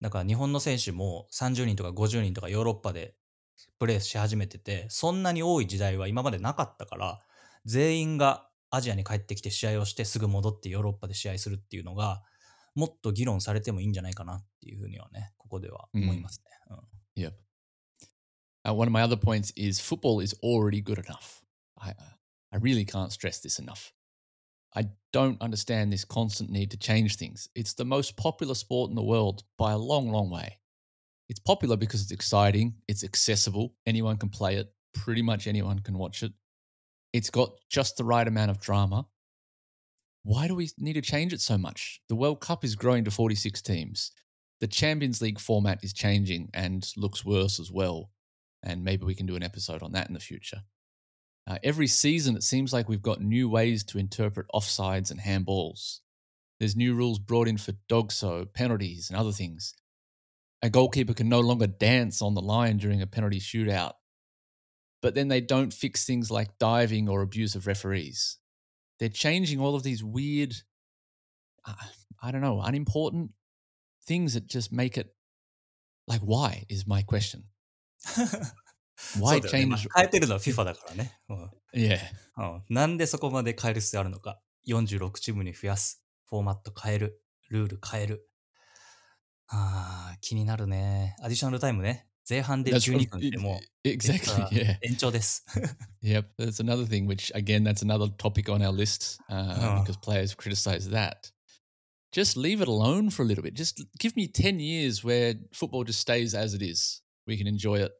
[0.01, 3.15] だから日本の選手も30人とか50人とかヨーロッパで
[3.79, 7.21] プレーし始めてて、そんなに多い時代は今までなかったから、
[7.65, 12.24] 全員が アジアに帰ってきて試合をしてすぐ戻ってヨーロッパで試合するっていうのが、
[12.74, 16.46] もっと議論されてもいいんじゃないかなっていうふうにはね、ここでは思いますね。
[16.72, 16.78] うん
[17.18, 17.34] Yep.
[18.64, 21.42] Uh, one of my other points is football is already good enough.
[21.80, 21.94] I,
[22.54, 23.92] I really can't stress this enough.
[24.74, 27.50] I don't understand this constant need to change things.
[27.56, 30.60] It's the most popular sport in the world by a long, long way.
[31.28, 35.98] It's popular because it's exciting, it's accessible, anyone can play it, pretty much anyone can
[35.98, 36.34] watch it.
[37.14, 39.06] It's got just the right amount of drama.
[40.24, 42.02] Why do we need to change it so much?
[42.08, 44.12] The World Cup is growing to 46 teams.
[44.60, 48.12] The Champions League format is changing and looks worse as well.
[48.64, 50.62] And maybe we can do an episode on that in the future.
[51.48, 56.00] Uh, every season, it seems like we've got new ways to interpret offsides and handballs.
[56.60, 59.74] There's new rules brought in for dogso, penalties, and other things.
[60.62, 63.94] A goalkeeper can no longer dance on the line during a penalty shootout
[65.03, 68.39] But then they don't fix things like diving or abuse of referees.
[68.99, 70.55] They're changing all of these weird,
[71.67, 71.75] uh,
[72.23, 73.31] I don't know, unimportant
[74.07, 75.15] things that just make it
[76.09, 77.45] like, why is my question?
[78.97, 79.89] そ Why うだよねまあ change?
[79.95, 81.19] 変えてるのは FIFA だからね。
[81.29, 81.99] うん Yeah.
[82.39, 84.41] うんなんでそこまで変える必要あるのか。
[84.67, 86.03] 46チームに増やす。
[86.29, 87.21] フォーマット変える。
[87.51, 88.29] ルール変える。
[89.49, 91.17] あー気になるね。
[91.21, 92.07] アディショナルタイムね。
[92.31, 94.19] 前半で That's 12分でも exactly.
[94.19, 94.79] 実は Yeah.
[94.83, 95.45] 延長です。
[96.03, 96.25] Yep.
[96.39, 99.85] That's another thing, which again, that's another topic on our list uh, Oh.
[99.85, 101.31] because players criticize that.
[102.13, 103.55] Just leave it alone for a little bit.
[103.55, 107.03] Just give me 10 years where football just stays as it is.
[107.27, 107.93] We can enjoy it.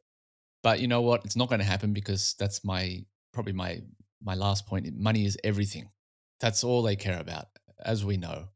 [0.63, 1.23] But you know what?
[1.23, 3.81] It's not going to happen because that's my probably my
[4.21, 4.87] my last point.
[4.97, 5.89] Money is everything.
[6.39, 7.45] That's all they care about,
[7.85, 8.49] as we know.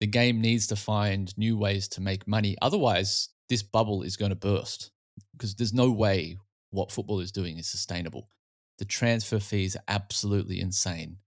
[0.00, 2.56] The game needs to find new ways to make money.
[2.60, 4.90] Otherwise, this bubble is going to burst
[5.31, 6.37] because there's no way
[6.71, 8.29] what football is doing is sustainable.
[8.77, 11.17] The transfer fees are absolutely insane.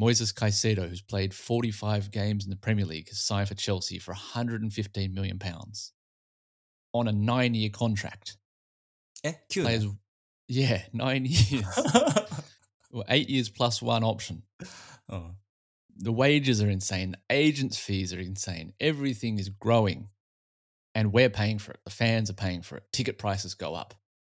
[0.00, 4.12] Moises Caicedo, who's played 45 games in the Premier League, has signed for Chelsea for
[4.12, 5.92] 115 million pounds
[6.92, 8.36] on a nine-year contract.
[9.24, 9.64] Eh, cool.
[9.64, 9.86] Players,
[10.48, 11.66] yeah, nine years,
[12.90, 14.42] well, eight years plus one option.
[15.08, 15.32] Oh.
[16.02, 17.10] The wages are insane.
[17.10, 18.72] The agents' fees are insane.
[18.80, 20.08] Everything is growing.
[20.93, 21.79] and we're paying for it.
[21.85, 22.83] The fans are paying for it.
[22.91, 23.93] Ticket prices go up.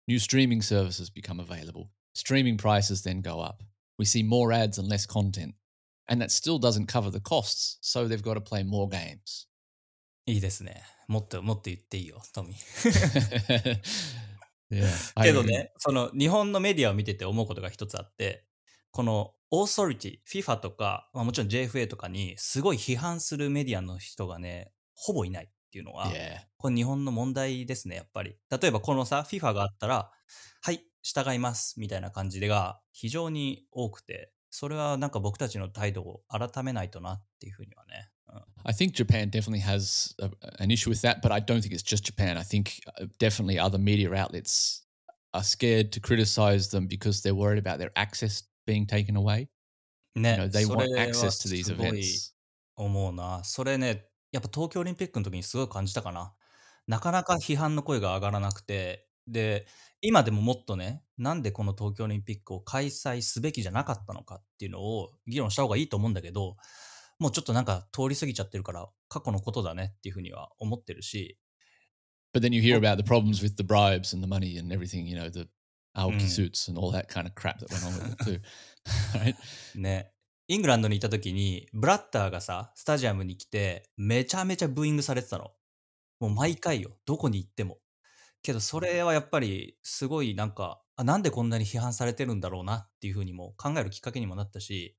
[0.08, 1.90] New streaming services become available.
[2.14, 3.62] Streaming prices then go up.
[3.98, 5.54] We see more ads and less content,
[6.08, 7.78] and that still doesn't cover the costs.
[7.80, 9.46] So they've got to play more games.
[10.26, 10.82] いいですね。
[11.08, 13.80] もっともっと言っていいよ、トミー。
[14.70, 15.46] yeah, I けど agree.
[15.46, 18.44] ね、その日本のメディアを見てて思うことが一つあって、
[18.90, 26.11] このオーソリティ、FIFA とか、まあ、もちろん JFA とかにすごい批判するメディアの人がね、ほぼいない っていうのは.
[26.57, 28.35] これ日本の問題ですね、やっぱり。
[28.49, 30.11] 例えばこのさ、FIFA があったら、
[30.61, 38.09] はい、従います、みたいな感じでが非常に多くて、それはなんか僕たちの態度を改めないとなっていうふうにはね。
[38.27, 40.29] うん I think Japan definitely has a,
[40.59, 42.37] an issue with that, but I don't think it's just Japan.
[42.37, 44.85] I think uh, definitely other media outlets
[45.33, 49.49] are scared to criticize them because they're worried about their access being taken away.
[50.15, 52.33] ね You know, they そ want access to these events.
[52.75, 53.43] 思うな。
[53.43, 56.33] それね、やっぱ東京オリンピックの時にすごい感じたかな。
[56.87, 59.67] なかなか批判の声が上がらなくて、で、
[60.01, 66.55] 今でももっとね、なんでこの東京オリンピックを開催すべきじゃなかったのかっていうのを議論した方がいいと思うんだけど、
[67.19, 71.37] もうちょっとなんか通り過ぎちゃってるから、過去のことだねっていうふうには思ってるし、
[72.33, 72.79] But then you hear Oh.
[72.79, 75.49] about the problems with the bribes and the money and everything, you know, the
[75.95, 76.27] Aoki Mm.
[76.29, 78.41] suits and all that kind of crap that went on with it too.
[79.13, 79.35] right?
[79.75, 80.10] ね、
[80.51, 85.51] イングランドにいた時に、ブラッターがさ、スタジアムに来て、めちゃめちゃブーイングされてたの。
[86.19, 87.77] もう毎回よ、どこに行っても。
[88.41, 94.97] けど、それはやっぱり、すごいなんか、あなんでこんなに批判されてるんだろうなっていうふうにも考えるきっかけにもなったし、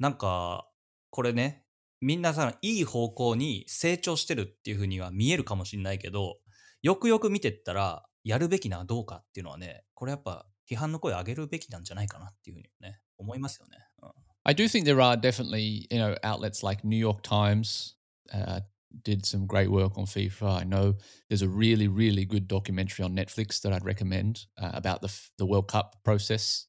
[0.00, 0.68] なんか、
[1.10, 1.64] これね、
[2.00, 6.40] みんなさ、いい方向に成長してるっていうふうには見えるかもしれないけど、
[6.82, 13.78] よくよく見てったら、やるべきなどうかっていうのはね、これやっぱ批判の声を上げるべきなんじゃないかなっていうふうにね、思いますよね。
[14.02, 17.96] うん I do think there are definitely, you know, outlets like New York Times
[18.32, 18.60] uh,
[19.02, 20.62] did some great work on FIFA.
[20.62, 20.94] I know
[21.28, 25.44] there's a really, really good documentary on Netflix that I'd recommend uh, about the the
[25.44, 26.66] World Cup process,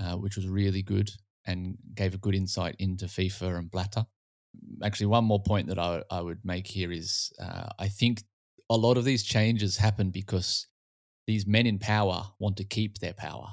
[0.00, 1.08] uh, which was really good
[1.46, 4.04] and gave a good insight into FIFA and Blatter.
[4.82, 8.24] Actually, one more point that I, I would make here is uh, I think
[8.68, 10.66] a lot of these changes happen because
[11.28, 13.50] these men in power want to keep their power.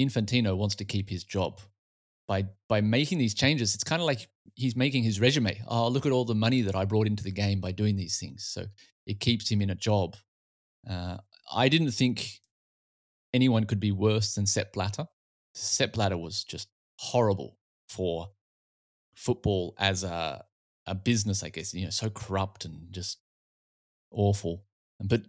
[0.00, 1.60] Infantino wants to keep his job
[2.32, 5.62] by by making these changes, it's kind of like he's making his resume.
[5.68, 8.18] Oh, look at all the money that I brought into the game by doing these
[8.18, 8.48] things.
[8.50, 8.64] So
[9.06, 10.16] it keeps him in a job.
[10.88, 11.18] Uh,
[11.54, 12.40] I didn't think
[13.34, 15.06] anyone could be worse than Sepp Blatter.
[15.54, 17.58] Sepp Blatter was just horrible
[17.90, 18.28] for
[19.14, 20.42] football as a
[20.86, 21.74] a business, I guess.
[21.74, 23.18] You know, so corrupt and just
[24.10, 24.64] awful.
[25.04, 25.20] But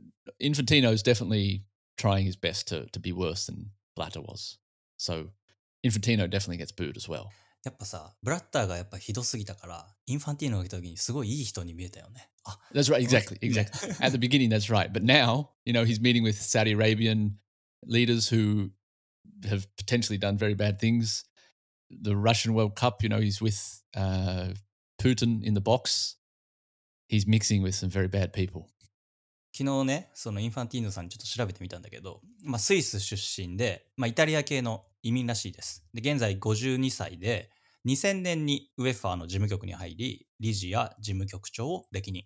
[0.41, 1.65] Infantino is definitely
[1.97, 4.57] trying his best to to be worse than Blatter was.
[4.95, 5.31] So
[5.84, 7.26] Infantino definitely gets booed as well.
[7.64, 12.28] やっぱさ、ブラッターがやっぱひどすぎたから、インファンティーノが来た時にすごいいい人に見えたよね。
[12.44, 13.62] あ、 That's right, exactly, Yeah.
[13.62, 13.90] exactly.
[14.00, 14.92] At the beginning, that's right.
[14.92, 17.38] But now, you know, he's meeting with Saudi Arabian
[17.84, 18.70] leaders who
[19.48, 21.24] have potentially done very bad things.
[21.90, 24.54] The Russian World Cup, you know, he's with uh,
[25.00, 26.16] Putin in the box.
[27.08, 28.68] He's mixing with some very bad people.
[29.55, 35.85] 昨日ね、そのインファンティーノさんにちょっと調べてみたんだけど、まあ、スイス出身で、まあ、イタリア系の移民らしいです。
[35.93, 37.51] で、現在52歳で、
[37.85, 42.23] 2000年にウェファーの事務局に入り、理事や事務局長を歴任。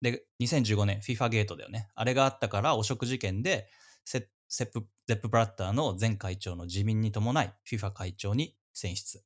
[0.00, 1.88] で、2015年 FIFA ゲートだよね。
[1.94, 3.68] あれがあったから汚職事件で
[4.04, 9.22] セセップ、ゼップ・ブラッターの前会長の辞任に伴い FIFA 会長に選出。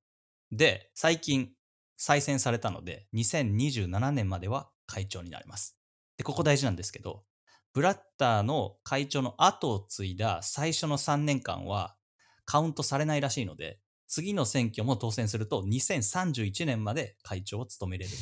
[0.50, 1.50] で、最近
[1.96, 5.76] 再選されたので、2027年までは会長になります。
[6.16, 7.24] で、ここ大事なんですけど、
[7.72, 11.96] ブラッターの会長の後を継いだ最初の3年間は
[12.44, 13.78] カウントされないらしいので、
[14.08, 18.16] 次の選挙も当選すると2031年まで会長を務めれると。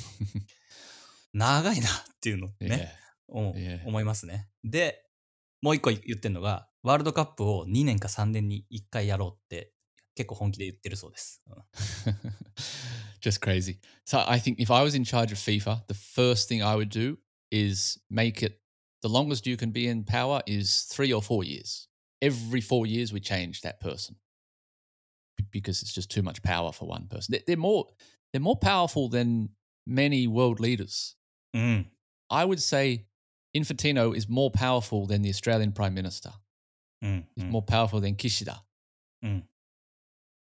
[1.33, 2.95] 長いなっていうの.ね、
[3.31, 3.87] Yeah.
[3.87, 4.49] 思いますね。
[4.65, 5.05] で、
[5.61, 9.73] もう一個言ってるのが、ワールドカップを2年か3年に1回やろうって
[10.15, 11.43] 結構本気で言ってるそうです。
[11.47, 11.55] うん
[13.21, 13.79] Just crazy.
[14.07, 16.89] So I think if I was in charge of FIFA, the first thing I would
[16.89, 17.19] do
[17.51, 18.61] is make it
[19.02, 21.88] the longest you can be in power is three or four years.
[22.22, 24.16] Every four years, we change that person
[25.38, 27.34] B- because it's just too much power for one person.
[27.34, 27.88] They- They're more
[28.32, 29.50] they're more powerful than
[29.86, 31.16] many world leaders.
[31.54, 31.92] うん。
[32.30, 33.06] I would say
[33.56, 36.32] Infantino is more powerful than the Australian Prime Minister.
[37.02, 37.28] うん。
[37.36, 38.62] He's うん more powerful than Kishida.
[39.22, 39.50] うん。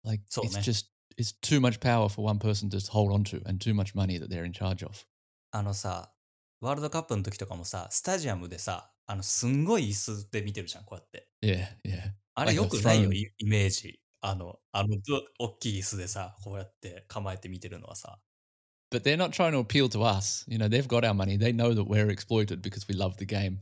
[0.03, 0.61] Like So, it's ne.
[0.61, 3.93] just it's too much power for one person to hold on to and too much
[3.95, 5.05] money that they're in charge of.
[5.51, 6.10] あのさ、
[6.62, 11.28] ワールドカップの時とかもさ、スタジアムでさ、あの、すんごい椅子で見てるじゃん、こうやって。
[11.42, 12.12] Yeah, yeah.
[12.34, 14.00] あれよくないよ.イイメージ。
[14.20, 18.20] あの、あの、ど大きい椅子でさ、こうやって構えて見てるのはさ。
[18.92, 20.44] But they're not trying to appeal to us.
[20.46, 21.36] You know, they've got our money.
[21.36, 23.58] They know that we're exploited because we love the game.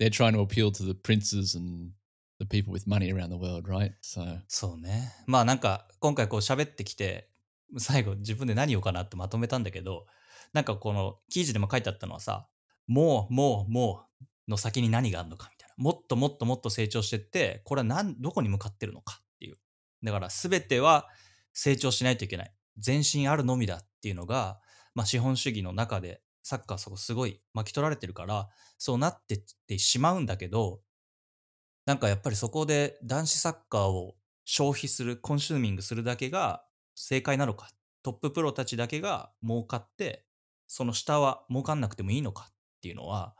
[0.00, 1.92] They're trying to appeal to the princes and
[2.40, 3.92] the people with money around the world, right?
[4.02, 5.12] So そうね。
[5.28, 7.30] まあなんか、今回こう喋ってきて、
[7.78, 10.06] 最後自分で何言おうかなってまとめたんだけど、
[10.52, 12.48] なんかこの記事でも書いてあったのはさ、
[12.86, 15.74] もう、もう、もうの先に何があるのかみたいな。
[15.76, 19.56] もっともっともっと成長してって、これは何、どこに向かってるのかっていう。
[20.02, 21.08] だから全ては
[21.52, 22.54] 成長しないといけない。
[22.84, 24.60] 前進あるのみだっていうのが、
[24.94, 30.80] まあ資本主義の中でサッカーそこすごい巻き取られてるから、そうなってってしまうんだけど、
[31.86, 37.70] なんかやっぱりそこで男子サッカーを消費する、コンシューミングするだけが正解なのか、
[38.02, 40.24] トッププロたちだけが儲かって、
[40.72, 43.34] その下は儲かんなくてもいいのかっていうのは、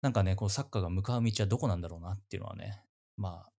[0.00, 2.82] なんかね、こうサッカーが向かう道はどこなんだろうなっていうのはね、
[3.18, 3.52] まあ、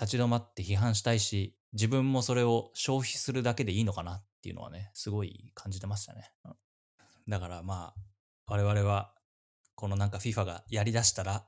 [0.00, 6.30] 立ち止まって批判したいし、自分もそれを消費するだけでいいのかなっていうのはね、すごい感じてましたね。
[7.26, 8.00] だからまあ、
[8.46, 9.12] 我々は、
[9.74, 11.44] このなんか FIFA がやりだしたら、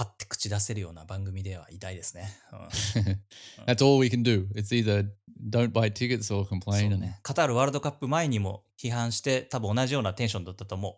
[0.00, 2.32] パッて口出せるような番組ではいたいですね。
[2.54, 3.20] うん
[3.66, 4.48] that's all we can do.
[4.54, 5.06] It's either
[5.50, 6.96] don't buy tickets or complain.
[6.96, 7.18] ね。
[7.22, 10.96] カタールワールドカップ前にも批判して、多分同じようなテンションだったと思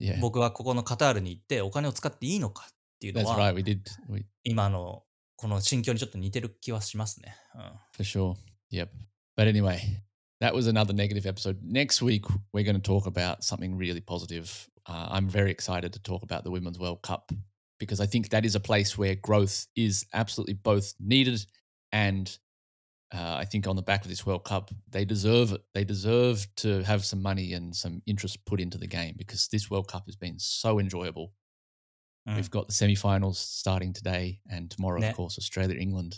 [0.00, 0.02] う。
[0.02, 3.54] yeah, 僕はここのカタールに行ってお金を使っていいのかっていうのは、right.
[3.54, 5.02] We did we, 今の
[5.36, 7.36] この心境にちょっと似てる気はしますね。
[7.54, 7.60] うん
[7.92, 8.34] for sure.
[8.70, 8.88] Yep.
[9.36, 9.78] But anyway,
[10.40, 11.58] that was another negative episode.
[11.62, 14.70] Next week, we're going to talk about something really positive.
[14.86, 17.30] Uh, I'm very excited to talk about the Women's World Cup
[17.81, 21.45] because I think that is a place where growth is absolutely both needed
[21.91, 22.37] and
[23.13, 25.61] uh, I think on the back of this World Cup, they deserve it.
[25.73, 29.69] They deserve to have some money and some interest put into the game because this
[29.71, 31.31] World Cup has been so enjoyable.
[32.27, 35.11] うん We've got the semi-finals starting today, and tomorrow, Ne.
[35.11, 36.17] of course, Australia, England.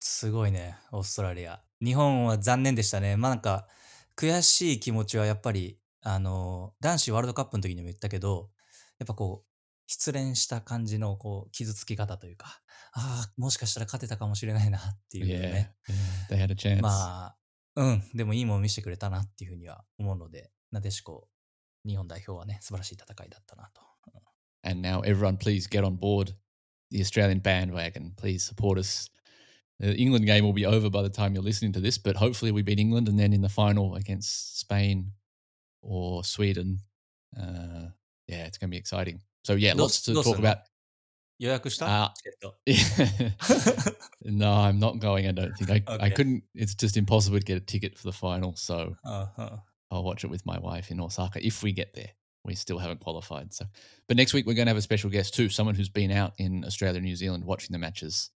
[0.00, 1.62] すごいね、オーストラリア。
[1.80, 3.16] 日本は残念でしたね。
[3.16, 3.68] まあなんか、
[4.16, 8.50] 悔しい気持ちはやっぱり、あの、男子ワールドカップの時にも言ったけど、
[8.98, 9.49] やっぱこう、
[9.91, 12.61] 失恋した感じのこう傷つき方というか、
[12.93, 15.75] ああ、もしかしたら勝てたかもしれないなっていう Yeah, ね。
[16.29, 16.81] yeah, they had a chance.
[16.81, 17.35] まあ、
[17.75, 21.27] うん、でもいいもの見せてくれたなっていうふうには思うので、なでしこ、
[21.85, 23.81] 日本代表はね、素晴らしい戦いだったなと。
[24.63, 26.35] And now, everyone, please get on board
[26.89, 28.13] the Australian bandwagon.
[28.15, 29.09] Please support us.
[29.81, 32.53] The England game will be over by the time you're listening to this, but hopefully
[32.53, 35.11] we beat England, and then in the final against Spain
[35.81, 36.79] or Sweden,
[37.37, 37.89] uh,
[38.27, 39.19] yeah, it's going to be exciting.
[39.44, 40.58] So yeah, Dos- lots to dos talk en- about.
[41.38, 42.12] 予約し た、 Ah.
[42.16, 42.54] チケット。
[44.24, 45.26] no, I'm not going.
[45.28, 45.82] I don't think I.
[45.86, 46.14] I Okay.
[46.14, 46.42] couldn't.
[46.54, 48.54] It's just impossible to get a ticket for the final.
[48.56, 52.14] So うんうん I'll watch it with my wife in Osaka if we get there.
[52.44, 53.52] We still haven't qualified.
[53.52, 53.66] So,
[54.08, 56.32] but next week we're going to have a special guest too, someone who's been out
[56.38, 58.30] in Australia, and New Zealand watching the matches,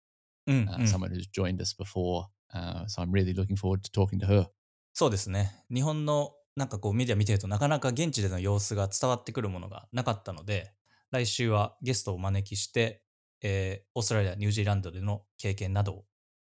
[0.48, 2.26] うん、 uh, うん someone who's joined us before.
[2.54, 4.48] Uh, so I'm really looking forward to talking to her.
[4.94, 5.64] そうですね。
[5.74, 10.74] 日本のなんかこうメディア見てるとなかなか現地での様子が伝わってくるものがなかったので、
[11.15, 13.01] 来週はゲストをお招きして、
[13.41, 16.05] えーオーストラリア、ニュージーランドでの経験などを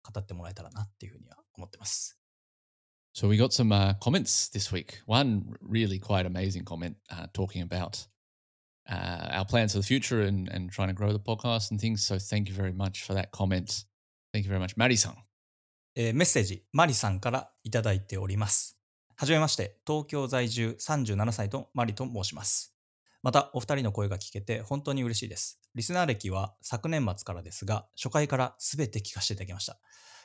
[0.02, 2.20] 語ってもらえたらなっていうふうには思ってます。
[3.14, 5.00] So we got some uh, comments this week.
[5.06, 8.06] One really quite amazing comment uh, talking about
[8.86, 12.04] uh, our plans for the future and, and trying to grow the podcast and things.
[12.04, 13.86] So thank you very much for that comment.
[14.34, 15.14] Thank you very much, Maddie-san.
[15.96, 18.78] えーメッセージ、マリさんからいただいております。
[19.16, 22.74] はじめまして、東京在住37歳のマリと申します。
[23.22, 25.60] また、お二人の声が聞けて本当に嬉しいです。
[25.74, 29.78] リスナー歴は昨年末からですが、初回から全て聞かせていただきました。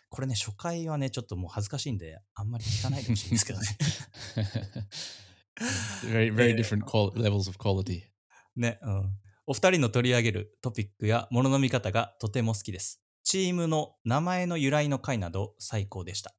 [0.09, 3.67] これね、初回はね、ちょっともう恥ずかしいんで、あんまり聞かないでほしいんですけどね。
[6.05, 6.85] very, very different
[7.15, 8.03] levels of quality.
[8.55, 9.11] ね、うん。
[9.47, 13.01] お二人の取り上げるトピックやものの見方がとても好きです。
[13.23, 16.33] チームの名前の由来の回など最高でした。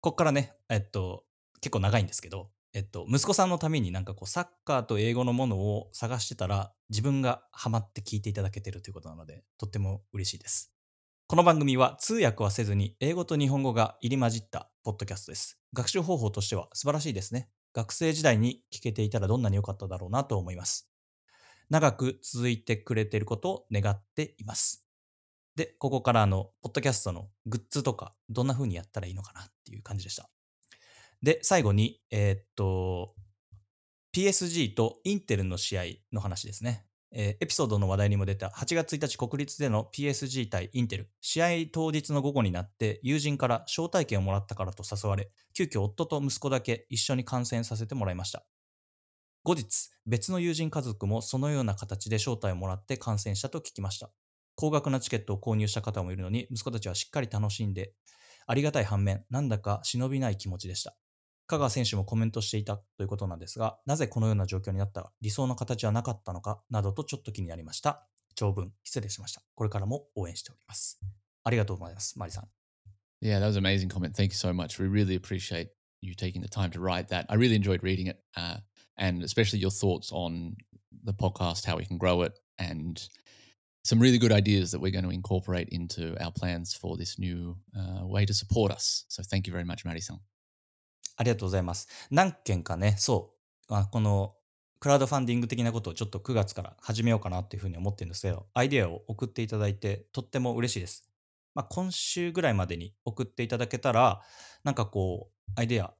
[0.00, 1.24] こっからね、えっと、
[1.60, 10.72] 結構長いんですけど、えっと、息子さんのためになんかこう、サッカーと英語のものを探してたら、自分がハマって聞いていただけてるということなので、とっても嬉しいです。
[11.26, 15.60] この番組は通訳はせずに英語と日本語が入り混じったポッドキャストです。
[15.72, 17.48] 学習方法としては素晴らしいですね。
[17.72, 20.90] 学生時代に聞けていたらどんなに良かっただろうなと思います。
[21.70, 24.84] 長く続いてくれていることを願っています。
[25.54, 30.30] で、ここからあの、ポッドキャストのグッズとか、どんな風にやったらいいのかなっていう感じでした。
[31.22, 33.14] で、最後に、えーっと、
[34.12, 36.86] PSG とインテルの試合の話ですね。
[37.12, 41.10] えーエピソードの話題にも出た8月1日国立での PSG 対インテル。
[41.20, 48.46] 試合当日の午後になって友人から招待券をもらったからと誘われ、急遽夫と息子だけ一緒に観戦させてもらいました。
[49.42, 54.10] 後日、別の友人家族もそのような形で招待をもらって観戦したと聞きました。
[54.54, 57.92] 高額なチケットを購入した方もいるのに、息子たちはしっかり楽しんで、
[58.46, 60.96] ありがたい反面、なんだか忍びない気持ちでした。
[61.50, 68.06] 香川選手もコメントしていたということなんですが、なぜこのような状況になった理想の形はなかったのかなどとちょっと気になりました。
[68.36, 69.42] 長文失礼しました。
[69.56, 71.00] これからも応援しております。
[71.42, 72.48] ありがとうございます、マリさん。
[73.20, 74.14] Yeah, that was an amazing comment.
[74.14, 74.80] Thank you so much.
[74.80, 75.70] We really appreciate
[76.00, 77.26] you taking the time to write that.
[77.28, 78.58] I really enjoyed reading it, uh,
[78.96, 80.54] and especially your thoughts on
[81.04, 83.02] the podcast, how we can grow it, and
[83.82, 87.56] some really good ideas that we're going to incorporate into our plans for this new
[87.76, 89.04] uh, way to support us.
[89.08, 90.20] So thank you very much, Mari-san.
[91.20, 91.86] ありがとうございます。
[92.10, 93.34] 何件かね、そ
[93.68, 94.34] う、あこの
[94.78, 101.10] クラウドファンディング的なことをちょっと9月から始めようかなっていうふうに思ってるんですけど、アイデアを送っていただいて、とっても嬉しいです。
[101.54, 104.22] まあ、今週ぐらいまでに送っていただけたら、
[104.64, 105.92] なんかこう、アイデア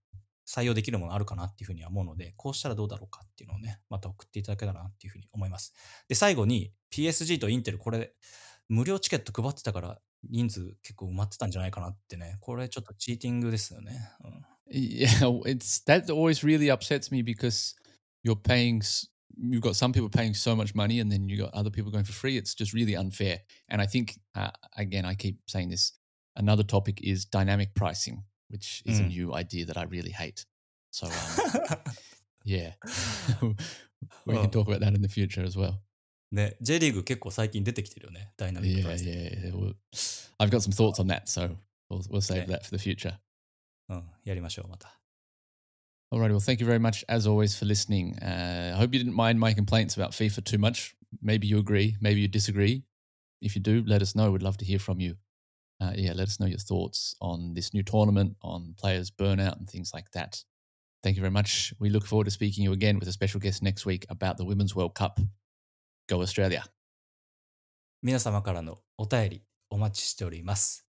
[0.49, 5.75] 採用できるものあるかなっていうふうには思うので、こうしたらどうだろうかっていうのをね、また送っていただけたらなっていうふうに思います。
[6.09, 8.14] で、最後に PSG とインテル、これ、
[8.71, 9.99] 無料チケット配ってたから、
[10.31, 14.01] 人数結構埋まってたんじゃないかなってね、これちょっとチーティングですよね。
[14.25, 15.09] うん Yeah,
[15.47, 17.75] it's that always really upsets me because
[18.25, 18.81] you're paying.
[19.37, 22.05] You've got some people paying so much money, and then you got other people going
[22.05, 22.37] for free.
[22.37, 23.41] It's just really unfair.
[23.68, 25.99] And I think, uh, again, I keep saying this.
[26.37, 29.09] Another topic is dynamic pricing, which is a Mm.
[29.09, 30.47] new idea that I really hate.
[30.93, 31.79] So, um,
[32.45, 32.75] yeah,
[34.25, 34.43] we Oh.
[34.43, 35.83] can talk about that in the future as well.
[36.32, 39.06] ね、J リーグ結構最近出てきてるよね、ダイナミック Yeah, プライス。
[39.06, 39.51] yeah.
[39.56, 39.76] Well,
[40.39, 41.56] I've got some thoughts on that, so
[41.89, 42.51] we'll we'll save Okay.
[42.51, 43.16] that for the future.
[43.89, 44.99] うん、やりましょう、また。
[46.12, 48.16] Alrighty, well, thank you very much as always for listening.
[48.22, 50.95] Uh, I hope you didn't mind my complaints about FIFA too much.
[51.22, 52.84] Maybe you agree, maybe you disagree.
[53.41, 54.32] If you do, let us know.
[54.32, 55.16] We'd love to hear from you.
[55.80, 59.70] Uh, yeah, let us know your thoughts on this new tournament, on players' burnout, and
[59.70, 60.43] things like that.
[61.03, 61.74] Thank you very much.
[61.80, 64.38] We look forward to speaking to you again with a special guest next week about
[64.38, 65.20] the Women's World Cup.
[66.11, 66.63] Go Australia.
[68.03, 70.89] 皆様からのお便りお待ちしております。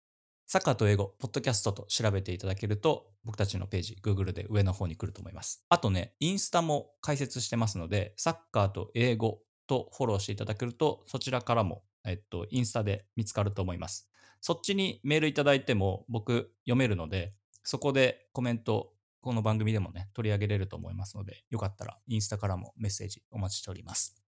[0.48, 5.66] サッカーと英語、ポッドキャストと調べていただけると、僕たちのページ、Google で上の方に来ると思います。
[5.68, 14.10] あとね、インスタも開設してますので、サッカーと英語とフォローしていただけると、そちらからも、えっと、インスタで見つかると思います。
[14.40, 24.19] そっちにメールいただいても僕読めるので、そこでコメント、この番組でもね、取り上げれると思いますので、よかったらインスタからもメッセージお待ちしております。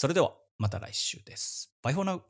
[0.00, 1.70] それでは、また来週です。
[1.82, 2.22] バイフォーナウ